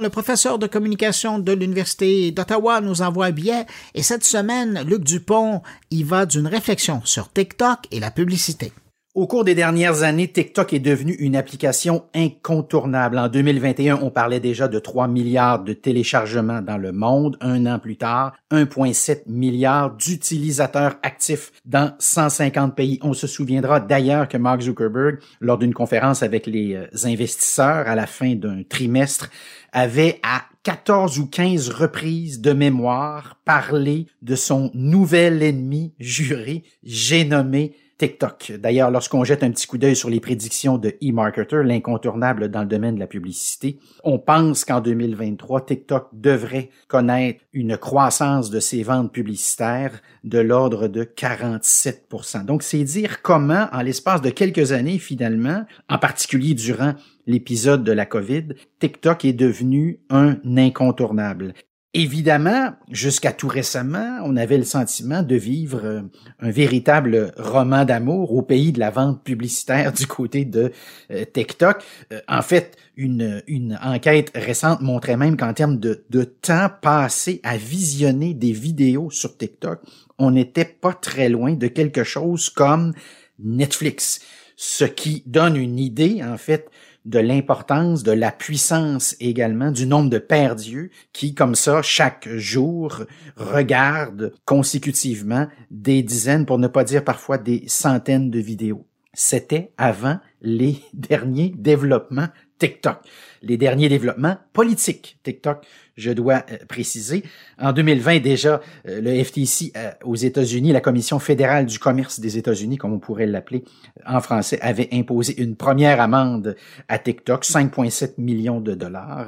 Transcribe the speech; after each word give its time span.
Le 0.00 0.10
professeur 0.10 0.60
de 0.60 0.68
communication 0.68 1.40
de 1.40 1.50
l'Université 1.50 2.30
d'Ottawa 2.30 2.80
nous 2.80 3.02
envoie 3.02 3.26
un 3.26 3.30
billet 3.32 3.66
et 3.94 4.04
cette 4.04 4.22
semaine, 4.22 4.80
Luc 4.86 5.02
Dupont 5.02 5.60
y 5.90 6.04
va 6.04 6.24
d'une 6.24 6.46
réflexion 6.46 7.02
sur 7.04 7.32
TikTok 7.32 7.80
et 7.90 7.98
la 7.98 8.12
publicité. 8.12 8.72
Au 9.14 9.26
cours 9.26 9.42
des 9.42 9.54
dernières 9.54 10.02
années, 10.02 10.28
TikTok 10.28 10.74
est 10.74 10.80
devenu 10.80 11.14
une 11.14 11.34
application 11.34 12.04
incontournable. 12.14 13.18
En 13.18 13.28
2021, 13.28 14.00
on 14.02 14.10
parlait 14.10 14.38
déjà 14.38 14.68
de 14.68 14.78
3 14.78 15.08
milliards 15.08 15.64
de 15.64 15.72
téléchargements 15.72 16.60
dans 16.60 16.76
le 16.76 16.92
monde. 16.92 17.38
Un 17.40 17.64
an 17.64 17.78
plus 17.78 17.96
tard, 17.96 18.36
1,7 18.52 19.22
milliard 19.26 19.96
d'utilisateurs 19.96 20.96
actifs 21.02 21.52
dans 21.64 21.94
150 21.98 22.76
pays. 22.76 22.98
On 23.02 23.14
se 23.14 23.26
souviendra 23.26 23.80
d'ailleurs 23.80 24.28
que 24.28 24.36
Mark 24.36 24.60
Zuckerberg, 24.60 25.20
lors 25.40 25.56
d'une 25.56 25.74
conférence 25.74 26.22
avec 26.22 26.46
les 26.46 26.74
euh, 26.74 26.86
investisseurs 27.04 27.88
à 27.88 27.94
la 27.94 28.06
fin 28.06 28.34
d'un 28.34 28.62
trimestre, 28.62 29.30
avait 29.72 30.20
à 30.22 30.42
14 30.68 31.18
ou 31.18 31.26
15 31.26 31.70
reprises 31.70 32.42
de 32.42 32.52
mémoire 32.52 33.38
parlé 33.46 34.04
de 34.20 34.34
son 34.34 34.70
nouvel 34.74 35.42
ennemi 35.42 35.94
juré, 35.98 36.62
j'ai 36.82 37.24
nommé 37.24 37.74
TikTok. 37.96 38.52
D'ailleurs, 38.58 38.90
lorsqu'on 38.90 39.24
jette 39.24 39.42
un 39.42 39.50
petit 39.50 39.66
coup 39.66 39.78
d'œil 39.78 39.96
sur 39.96 40.10
les 40.10 40.20
prédictions 40.20 40.76
de 40.76 40.94
eMarketer, 41.00 41.62
l'incontournable 41.64 42.50
dans 42.50 42.60
le 42.60 42.66
domaine 42.66 42.96
de 42.96 43.00
la 43.00 43.06
publicité, 43.06 43.78
on 44.04 44.18
pense 44.18 44.66
qu'en 44.66 44.82
2023, 44.82 45.64
TikTok 45.64 46.08
devrait 46.12 46.68
connaître 46.86 47.40
une 47.54 47.78
croissance 47.78 48.50
de 48.50 48.60
ses 48.60 48.82
ventes 48.82 49.10
publicitaires 49.10 50.02
de 50.22 50.38
l'ordre 50.38 50.86
de 50.86 51.02
47% 51.02 52.44
Donc, 52.44 52.62
c'est 52.62 52.84
dire 52.84 53.22
comment, 53.22 53.68
en 53.72 53.80
l'espace 53.80 54.20
de 54.20 54.28
quelques 54.28 54.72
années, 54.72 54.98
finalement, 54.98 55.64
en 55.88 55.98
particulier 55.98 56.52
durant 56.52 56.92
l'épisode 57.28 57.84
de 57.84 57.92
la 57.92 58.06
COVID, 58.06 58.48
TikTok 58.80 59.24
est 59.24 59.32
devenu 59.34 60.00
un 60.10 60.38
incontournable. 60.56 61.54
Évidemment, 61.94 62.72
jusqu'à 62.90 63.32
tout 63.32 63.48
récemment, 63.48 64.18
on 64.24 64.36
avait 64.36 64.58
le 64.58 64.64
sentiment 64.64 65.22
de 65.22 65.36
vivre 65.36 65.80
euh, 65.84 66.02
un 66.38 66.50
véritable 66.50 67.32
roman 67.38 67.84
d'amour 67.84 68.34
au 68.34 68.42
pays 68.42 68.72
de 68.72 68.78
la 68.78 68.90
vente 68.90 69.24
publicitaire 69.24 69.92
du 69.94 70.06
côté 70.06 70.44
de 70.44 70.72
euh, 71.10 71.24
TikTok. 71.24 71.82
Euh, 72.12 72.20
en 72.28 72.42
fait, 72.42 72.76
une, 72.96 73.42
une 73.46 73.78
enquête 73.82 74.30
récente 74.34 74.80
montrait 74.80 75.16
même 75.16 75.36
qu'en 75.36 75.54
termes 75.54 75.78
de, 75.78 76.04
de 76.10 76.24
temps 76.24 76.68
passé 76.82 77.40
à 77.42 77.56
visionner 77.56 78.34
des 78.34 78.52
vidéos 78.52 79.10
sur 79.10 79.36
TikTok, 79.36 79.80
on 80.18 80.30
n'était 80.30 80.66
pas 80.66 80.92
très 80.92 81.28
loin 81.28 81.54
de 81.54 81.68
quelque 81.68 82.04
chose 82.04 82.50
comme 82.50 82.92
Netflix, 83.38 84.20
ce 84.56 84.84
qui 84.84 85.22
donne 85.24 85.56
une 85.56 85.78
idée, 85.78 86.22
en 86.22 86.36
fait, 86.36 86.68
de 87.08 87.18
l'importance, 87.18 88.02
de 88.02 88.12
la 88.12 88.30
puissance 88.30 89.16
également, 89.18 89.70
du 89.70 89.86
nombre 89.86 90.10
de 90.10 90.18
pères 90.18 90.56
Dieu 90.56 90.90
qui, 91.14 91.34
comme 91.34 91.54
ça, 91.54 91.80
chaque 91.80 92.28
jour, 92.36 93.02
regardent 93.36 94.32
consécutivement 94.44 95.48
des 95.70 96.02
dizaines, 96.02 96.44
pour 96.44 96.58
ne 96.58 96.68
pas 96.68 96.84
dire 96.84 97.02
parfois 97.02 97.38
des 97.38 97.64
centaines 97.66 98.30
de 98.30 98.38
vidéos. 98.38 98.86
C'était 99.14 99.72
avant 99.78 100.18
les 100.40 100.80
derniers 100.92 101.54
développements 101.56 102.28
TikTok. 102.58 102.98
Les 103.42 103.56
derniers 103.56 103.88
développements 103.88 104.36
politiques 104.52 105.18
TikTok 105.22 105.64
je 105.98 106.12
dois 106.12 106.44
euh, 106.50 106.56
préciser. 106.68 107.24
En 107.58 107.72
2020, 107.72 108.20
déjà, 108.20 108.62
euh, 108.88 109.00
le 109.02 109.22
FTC 109.22 109.72
euh, 109.76 109.90
aux 110.04 110.14
États-Unis, 110.14 110.72
la 110.72 110.80
Commission 110.80 111.18
fédérale 111.18 111.66
du 111.66 111.78
commerce 111.78 112.20
des 112.20 112.38
États-Unis, 112.38 112.78
comme 112.78 112.94
on 112.94 113.00
pourrait 113.00 113.26
l'appeler 113.26 113.64
en 114.06 114.20
français, 114.20 114.58
avait 114.62 114.88
imposé 114.92 115.42
une 115.42 115.56
première 115.56 116.00
amende 116.00 116.56
à 116.88 116.98
TikTok, 116.98 117.44
5,7 117.44 118.14
millions 118.16 118.60
de 118.60 118.74
dollars. 118.74 119.26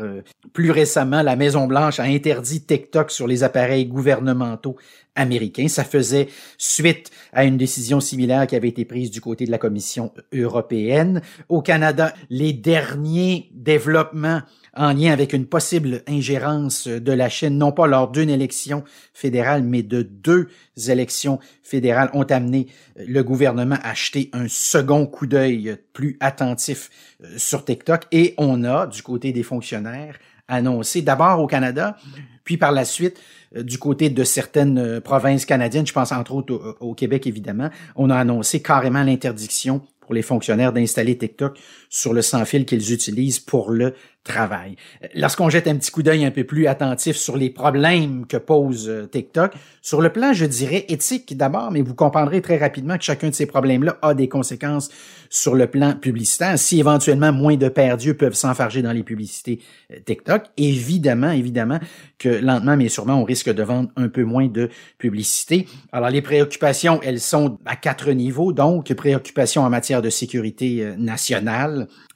Plus 0.52 0.70
récemment, 0.70 1.22
la 1.22 1.34
Maison-Blanche 1.34 1.98
a 1.98 2.04
interdit 2.04 2.62
TikTok 2.62 3.10
sur 3.10 3.26
les 3.26 3.42
appareils 3.42 3.86
gouvernementaux 3.86 4.76
américains. 5.16 5.66
Ça 5.66 5.82
faisait 5.82 6.28
suite 6.56 7.10
à 7.32 7.44
une 7.44 7.56
décision 7.56 7.98
similaire 7.98 8.46
qui 8.46 8.54
avait 8.54 8.68
été 8.68 8.84
prise 8.84 9.10
du 9.10 9.20
côté 9.20 9.44
de 9.44 9.50
la 9.50 9.58
Commission 9.58 10.12
européenne. 10.32 10.99
Au 11.48 11.62
Canada, 11.62 12.14
les 12.28 12.52
derniers 12.52 13.50
développements 13.54 14.42
en 14.74 14.92
lien 14.92 15.12
avec 15.12 15.32
une 15.32 15.46
possible 15.46 16.02
ingérence 16.06 16.86
de 16.86 17.12
la 17.12 17.28
Chine, 17.28 17.58
non 17.58 17.72
pas 17.72 17.86
lors 17.86 18.10
d'une 18.10 18.30
élection 18.30 18.84
fédérale, 19.12 19.62
mais 19.62 19.82
de 19.82 20.02
deux 20.02 20.48
élections 20.88 21.40
fédérales, 21.62 22.10
ont 22.12 22.24
amené 22.24 22.68
le 22.96 23.22
gouvernement 23.22 23.76
à 23.82 23.90
acheter 23.90 24.30
un 24.32 24.46
second 24.48 25.06
coup 25.06 25.26
d'œil 25.26 25.76
plus 25.92 26.16
attentif 26.20 26.90
euh, 27.22 27.26
sur 27.36 27.64
TikTok. 27.64 28.02
Et 28.12 28.34
on 28.38 28.64
a, 28.64 28.86
du 28.86 29.02
côté 29.02 29.32
des 29.32 29.42
fonctionnaires, 29.42 30.18
annoncé 30.48 31.02
d'abord 31.02 31.40
au 31.40 31.46
Canada, 31.46 31.96
puis 32.44 32.56
par 32.56 32.72
la 32.72 32.84
suite 32.84 33.20
euh, 33.56 33.62
du 33.62 33.78
côté 33.78 34.10
de 34.10 34.24
certaines 34.24 34.78
euh, 34.78 35.00
provinces 35.00 35.46
canadiennes, 35.46 35.86
je 35.86 35.92
pense 35.92 36.12
entre 36.12 36.34
autres 36.34 36.76
au, 36.80 36.94
Québec 36.94 37.26
évidemment, 37.26 37.70
on 37.96 38.10
a 38.10 38.16
annoncé 38.16 38.62
carrément 38.62 39.02
l'interdiction 39.02 39.82
pour 40.10 40.16
les 40.16 40.22
fonctionnaires 40.22 40.72
d'installer 40.72 41.16
TikTok 41.16 41.56
sur 41.90 42.14
le 42.14 42.22
sans-fil 42.22 42.64
qu'ils 42.64 42.92
utilisent 42.94 43.40
pour 43.40 43.70
le 43.70 43.94
travail. 44.22 44.76
Lorsqu'on 45.14 45.48
jette 45.48 45.66
un 45.66 45.76
petit 45.76 45.90
coup 45.90 46.02
d'œil 46.02 46.24
un 46.24 46.30
peu 46.30 46.44
plus 46.44 46.66
attentif 46.66 47.16
sur 47.16 47.38
les 47.38 47.48
problèmes 47.48 48.26
que 48.26 48.36
pose 48.36 48.88
euh, 48.88 49.06
TikTok, 49.06 49.52
sur 49.80 50.02
le 50.02 50.12
plan, 50.12 50.34
je 50.34 50.44
dirais, 50.44 50.84
éthique 50.88 51.36
d'abord, 51.38 51.70
mais 51.70 51.80
vous 51.80 51.94
comprendrez 51.94 52.42
très 52.42 52.58
rapidement 52.58 52.98
que 52.98 53.04
chacun 53.04 53.30
de 53.30 53.34
ces 53.34 53.46
problèmes-là 53.46 53.98
a 54.02 54.12
des 54.12 54.28
conséquences 54.28 54.90
sur 55.30 55.54
le 55.54 55.66
plan 55.68 55.94
publicitaire. 55.94 56.58
Si 56.58 56.78
éventuellement 56.78 57.32
moins 57.32 57.56
de 57.56 57.70
perdus 57.70 58.14
peuvent 58.14 58.34
s'enfarger 58.34 58.82
dans 58.82 58.92
les 58.92 59.02
publicités 59.02 59.60
euh, 59.90 59.96
TikTok, 60.04 60.44
évidemment, 60.58 61.30
évidemment 61.30 61.80
que 62.18 62.28
lentement 62.28 62.76
mais 62.76 62.90
sûrement 62.90 63.14
on 63.14 63.24
risque 63.24 63.50
de 63.50 63.62
vendre 63.62 63.88
un 63.96 64.08
peu 64.08 64.24
moins 64.24 64.48
de 64.48 64.68
publicité. 64.98 65.66
Alors 65.92 66.10
les 66.10 66.20
préoccupations, 66.20 67.00
elles 67.02 67.20
sont 67.20 67.58
à 67.64 67.74
quatre 67.74 68.12
niveaux, 68.12 68.52
donc 68.52 68.92
préoccupations 68.92 69.62
en 69.62 69.70
matière 69.70 70.02
de 70.02 70.10
sécurité 70.10 70.84
euh, 70.84 70.94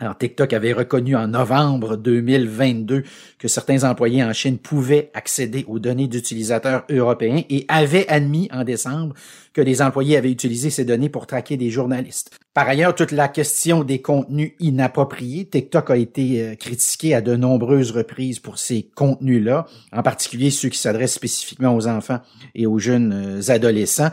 Alors 0.00 0.16
TikTok 0.16 0.52
avait 0.52 0.72
reconnu 0.72 1.16
en 1.16 1.28
novembre 1.28 1.97
2022 1.97 3.02
que 3.38 3.48
certains 3.48 3.84
employés 3.84 4.25
en 4.25 4.32
Chine 4.32 4.58
pouvaient 4.58 5.10
accéder 5.14 5.64
aux 5.69 5.78
données 5.78 6.08
d'utilisateurs 6.08 6.84
européens 6.91 7.42
et 7.50 7.64
avaient 7.69 8.08
admis 8.08 8.48
en 8.52 8.64
décembre 8.64 9.14
que 9.52 9.60
les 9.60 9.80
employés 9.80 10.16
avaient 10.16 10.32
utilisé 10.32 10.69
ces 10.70 10.84
données 10.84 11.08
pour 11.08 11.26
traquer 11.26 11.56
des 11.56 11.70
journalistes. 11.70 12.38
Par 12.54 12.69
ailleurs, 12.69 12.94
toute 12.94 13.12
la 13.12 13.28
question 13.28 13.84
des 13.84 14.00
contenus 14.00 14.52
inappropriés, 14.60 15.47
TikTok 15.47 15.91
a 15.91 15.96
été 15.96 16.42
euh, 16.42 16.54
critiqué 16.54 17.14
à 17.14 17.20
de 17.20 17.34
nombreuses 17.36 17.92
reprises 17.92 18.38
pour 18.41 18.58
ces 18.58 18.88
contenus-là, 18.94 19.66
en 19.92 20.02
particulier 20.02 20.50
ceux 20.50 20.69
qui 20.69 20.78
s'adressent 20.78 21.14
spécifiquement 21.14 21.75
aux 21.75 21.86
enfants 21.86 22.20
et 22.54 22.66
aux 22.66 22.78
jeunes 22.78 23.41
euh, 23.41 23.52
adolescents. 23.52 24.10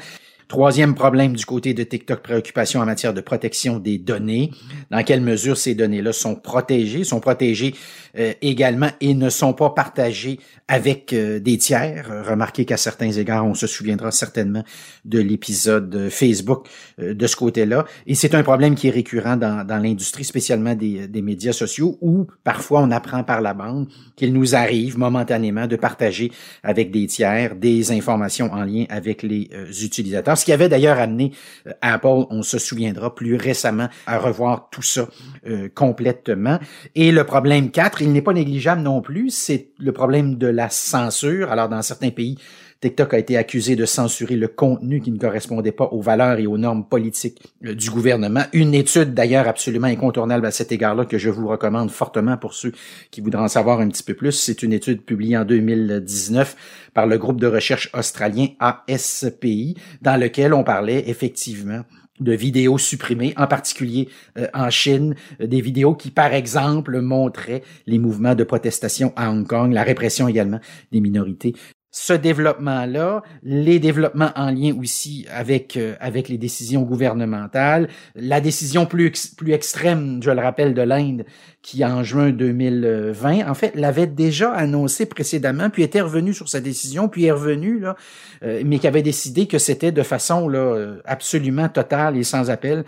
Troisième 0.51 0.95
problème 0.95 1.33
du 1.33 1.45
côté 1.45 1.73
de 1.73 1.81
TikTok, 1.81 2.21
préoccupation 2.21 2.81
en 2.81 2.85
matière 2.85 3.13
de 3.13 3.21
protection 3.21 3.79
des 3.79 3.97
données. 3.97 4.51
Dans 4.89 5.01
quelle 5.01 5.21
mesure 5.21 5.55
ces 5.55 5.75
données-là 5.75 6.11
sont 6.11 6.35
protégées, 6.35 7.05
sont 7.05 7.21
protégées 7.21 7.73
euh, 8.19 8.33
également 8.41 8.89
et 8.99 9.13
ne 9.13 9.29
sont 9.29 9.53
pas 9.53 9.69
partagées 9.69 10.41
avec 10.67 11.13
euh, 11.13 11.39
des 11.39 11.57
tiers? 11.57 12.25
Remarquez 12.27 12.65
qu'à 12.65 12.75
certains 12.75 13.11
égards, 13.11 13.45
on 13.45 13.53
se 13.53 13.65
souviendra 13.65 14.11
certainement 14.11 14.65
de 15.05 15.19
l'épisode 15.19 16.09
Facebook 16.09 16.67
euh, 16.99 17.13
de 17.13 17.27
ce 17.27 17.37
côté-là. 17.37 17.85
Et 18.05 18.13
c'est 18.13 18.35
un 18.35 18.43
problème 18.43 18.75
qui 18.75 18.89
est 18.89 18.91
récurrent 18.91 19.37
dans, 19.37 19.65
l'industrie, 19.81 20.25
spécialement 20.25 20.75
des 20.75 21.21
médias 21.21 21.53
sociaux, 21.53 21.97
où 22.01 22.27
parfois 22.43 22.81
on 22.81 22.91
apprend 22.91 23.23
par 23.23 23.39
la 23.39 23.53
bande 23.53 23.87
qu'il 24.17 24.33
nous 24.33 24.53
arrive 24.53 24.97
momentanément 24.97 25.67
de 25.67 25.77
partager 25.77 26.29
avec 26.61 26.91
des 26.91 27.07
tiers 27.07 27.55
des 27.55 27.93
informations 27.93 28.51
en 28.51 28.65
lien 28.65 28.83
avec 28.89 29.23
les 29.23 29.49
utilisateurs 29.81 30.40
ce 30.41 30.45
qui 30.45 30.51
avait 30.51 30.69
d'ailleurs 30.69 30.99
amené 30.99 31.31
euh, 31.67 31.71
Apple, 31.81 32.25
on 32.29 32.41
se 32.41 32.57
souviendra 32.57 33.13
plus 33.15 33.35
récemment, 33.35 33.89
à 34.07 34.17
revoir 34.17 34.69
tout 34.71 34.81
ça 34.81 35.07
euh, 35.47 35.69
complètement. 35.73 36.59
Et 36.95 37.11
le 37.11 37.23
problème 37.23 37.71
4, 37.71 38.01
il 38.01 38.11
n'est 38.11 38.21
pas 38.21 38.33
négligeable 38.33 38.81
non 38.81 39.01
plus, 39.01 39.29
c'est 39.29 39.69
le 39.79 39.91
problème 39.91 40.37
de 40.37 40.47
la 40.47 40.69
censure. 40.69 41.51
Alors 41.51 41.69
dans 41.69 41.81
certains 41.81 42.09
pays, 42.09 42.37
TikTok 42.81 43.13
a 43.13 43.19
été 43.19 43.37
accusé 43.37 43.75
de 43.75 43.85
censurer 43.85 44.35
le 44.35 44.47
contenu 44.47 45.01
qui 45.01 45.11
ne 45.11 45.19
correspondait 45.19 45.71
pas 45.71 45.85
aux 45.85 46.01
valeurs 46.01 46.39
et 46.39 46.47
aux 46.47 46.57
normes 46.57 46.83
politiques 46.83 47.39
euh, 47.63 47.75
du 47.75 47.91
gouvernement. 47.91 48.43
Une 48.53 48.73
étude 48.73 49.13
d'ailleurs 49.13 49.47
absolument 49.47 49.87
incontournable 49.87 50.47
à 50.47 50.51
cet 50.51 50.71
égard-là 50.71 51.05
que 51.05 51.19
je 51.19 51.29
vous 51.29 51.47
recommande 51.47 51.91
fortement 51.91 52.37
pour 52.37 52.55
ceux 52.55 52.71
qui 53.11 53.21
voudraient 53.21 53.43
en 53.43 53.47
savoir 53.47 53.81
un 53.81 53.87
petit 53.87 54.01
peu 54.01 54.15
plus. 54.15 54.31
C'est 54.31 54.63
une 54.63 54.73
étude 54.73 55.03
publiée 55.03 55.37
en 55.37 55.45
2019 55.45 56.89
par 56.95 57.05
le 57.05 57.19
groupe 57.19 57.39
de 57.39 57.47
recherche 57.47 57.91
australien 57.93 58.47
ASPI 58.59 59.75
dans 60.01 60.19
lequel 60.19 60.53
on 60.53 60.63
parlait 60.63 61.07
effectivement 61.07 61.83
de 62.19 62.33
vidéos 62.33 62.77
supprimées, 62.77 63.33
en 63.37 63.47
particulier 63.47 64.09
euh, 64.37 64.47
en 64.53 64.69
Chine, 64.69 65.15
euh, 65.39 65.47
des 65.47 65.61
vidéos 65.61 65.95
qui, 65.95 66.09
par 66.09 66.33
exemple, 66.33 66.99
montraient 66.99 67.63
les 67.85 67.99
mouvements 67.99 68.35
de 68.35 68.43
protestation 68.43 69.13
à 69.15 69.29
Hong 69.31 69.45
Kong, 69.45 69.71
la 69.71 69.83
répression 69.83 70.27
également 70.27 70.59
des 70.91 71.01
minorités 71.01 71.53
ce 71.91 72.13
développement-là, 72.13 73.21
les 73.43 73.79
développements 73.79 74.31
en 74.37 74.49
lien 74.49 74.73
aussi 74.79 75.25
avec 75.29 75.75
euh, 75.75 75.95
avec 75.99 76.29
les 76.29 76.37
décisions 76.37 76.83
gouvernementales, 76.83 77.89
la 78.15 78.39
décision 78.39 78.85
plus 78.85 79.11
plus 79.35 79.51
extrême, 79.51 80.21
je 80.23 80.31
le 80.31 80.39
rappelle, 80.41 80.73
de 80.73 80.81
l'Inde, 80.81 81.25
qui 81.61 81.83
en 81.83 82.01
juin 82.01 82.29
2020, 82.29 83.45
en 83.45 83.53
fait, 83.53 83.75
l'avait 83.75 84.07
déjà 84.07 84.53
annoncé 84.53 85.05
précédemment, 85.05 85.69
puis 85.69 85.83
était 85.83 85.99
revenu 85.99 86.33
sur 86.33 86.47
sa 86.47 86.61
décision, 86.61 87.09
puis 87.09 87.25
est 87.25 87.31
revenu 87.31 87.79
là, 87.79 87.97
euh, 88.43 88.63
mais 88.65 88.79
qui 88.79 88.87
avait 88.87 89.03
décidé 89.03 89.47
que 89.47 89.57
c'était 89.57 89.91
de 89.91 90.03
façon 90.03 90.47
là 90.47 90.59
euh, 90.59 91.01
absolument 91.03 91.67
totale 91.67 92.17
et 92.17 92.23
sans 92.23 92.49
appel 92.49 92.85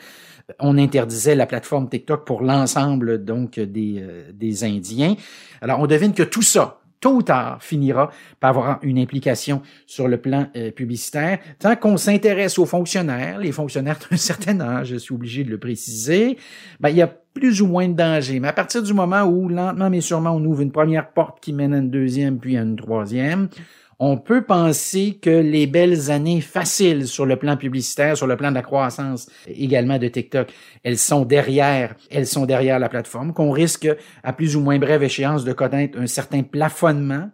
on 0.60 0.78
interdisait 0.78 1.36
la 1.36 1.46
plateforme 1.46 1.88
TikTok 1.88 2.26
pour 2.26 2.42
l'ensemble 2.42 3.24
donc 3.24 3.62
des, 3.62 4.04
des 4.34 4.64
Indiens. 4.66 5.16
Alors 5.62 5.80
on 5.80 5.88
devine 5.88 6.14
que 6.14 6.22
tout 6.22 6.42
ça, 6.42 6.82
tôt 7.04 7.16
ou 7.16 7.22
tard, 7.22 7.62
finira 7.62 8.12
par 8.40 8.52
avoir 8.52 8.80
une 8.82 8.98
implication 8.98 9.62
sur 9.86 10.08
le 10.08 10.16
plan 10.16 10.48
euh, 10.56 10.72
publicitaire. 10.72 11.40
Tant 11.60 11.76
qu'on 11.76 11.98
s'intéresse 11.98 12.58
aux 12.58 12.66
fonctionnaires, 12.66 13.40
les 13.40 13.52
fonctionnaires 13.52 14.00
d'un 14.10 14.16
certain 14.32 14.62
âge, 14.62 14.88
je 14.88 14.96
suis 14.96 15.14
obligé 15.14 15.44
de 15.44 15.50
le 15.50 15.58
préciser, 15.58 16.38
ben, 16.80 16.90
il 16.90 16.96
y 16.96 17.02
a 17.02 17.08
plus 17.08 17.62
ou 17.62 17.68
moins 17.68 17.90
de 17.90 17.94
danger. 17.94 18.40
Mais 18.40 18.48
à 18.48 18.54
partir 18.54 18.82
du 18.82 18.94
moment 18.94 19.24
où, 19.24 19.50
lentement 19.50 19.90
mais 19.90 20.00
sûrement, 20.00 20.32
on 20.32 20.46
ouvre 20.46 20.62
une 20.62 20.72
première 20.72 21.10
porte 21.12 21.42
qui 21.42 21.52
mène 21.52 21.74
à 21.74 21.80
une 21.80 21.90
deuxième, 21.90 22.40
puis 22.40 22.56
à 22.56 22.62
une 22.62 22.78
troisième, 22.78 23.50
on 24.00 24.18
peut 24.18 24.44
penser 24.44 25.19
que 25.22 25.30
les 25.30 25.68
belles 25.68 26.12
années 26.12 26.42
faciles 26.42 27.07
sur 27.07 27.25
le 27.25 27.36
plan 27.36 27.57
publicitaire, 27.57 28.18
sur 28.18 28.28
le 28.28 28.38
plan 28.38 28.50
de 28.50 28.56
la 28.56 28.62
croissance 28.62 29.30
également 29.48 29.98
de 29.98 30.07
TikTok, 30.07 30.51
elles 30.84 30.98
sont 30.98 31.25
derrière, 31.25 31.95
elles 32.12 32.28
sont 32.28 32.45
derrière 32.45 32.80
la 32.80 32.90
plateforme, 32.90 33.34
qu'on 33.34 33.51
risque 33.51 33.88
à 34.24 34.34
plus 34.34 34.56
ou 34.56 34.62
moins 34.62 34.80
brève 34.80 35.04
échéance 35.04 35.44
de 35.44 35.54
connaître 35.54 36.00
un 36.00 36.07
certain 36.07 36.44
plafonnement 36.44 37.30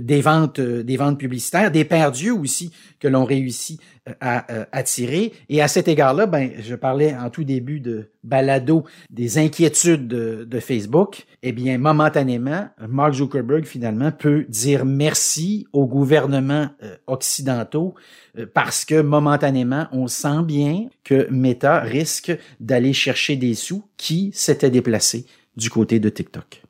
des 0.00 0.20
ventes, 0.20 0.58
euh, 0.58 0.82
des 0.82 0.96
ventes 0.96 1.18
publicitaires, 1.18 1.70
des 1.70 1.84
perdus 1.84 2.30
aussi 2.30 2.70
que 2.98 3.08
l'on 3.08 3.24
réussit 3.24 3.80
euh, 4.08 4.12
à 4.20 4.66
attirer. 4.72 5.32
Et 5.48 5.62
à 5.62 5.68
cet 5.68 5.88
égard-là, 5.88 6.26
ben, 6.26 6.50
je 6.60 6.74
parlais 6.74 7.14
en 7.14 7.30
tout 7.30 7.44
début 7.44 7.80
de 7.80 8.10
balado 8.24 8.84
des 9.10 9.38
inquiétudes 9.38 10.06
de, 10.06 10.60
Facebook. 10.60 11.24
Eh 11.42 11.52
bien, 11.52 11.78
momentanément, 11.78 12.68
Mark 12.88 13.14
Zuckerberg 13.14 13.64
finalement 13.64 14.12
peut 14.12 14.44
dire 14.48 14.84
merci 14.84 15.66
aux 15.72 15.86
gouvernements 15.86 16.68
occidentaux 17.06 17.94
parce 18.54 18.84
que 18.84 19.00
momentanément, 19.00 19.88
on 19.92 20.06
sent 20.06 20.42
bien 20.44 20.86
que 21.04 21.28
Meta 21.30 21.80
risque 21.80 22.32
d'aller 22.60 22.92
chercher 22.92 23.36
des 23.36 23.54
sous 23.54 23.84
qui 23.96 24.30
s'étaient 24.34 24.70
déplacés 24.70 25.26
du 25.56 25.68
côté 25.68 25.98
de 26.00 26.08
TikTok. 26.08 26.62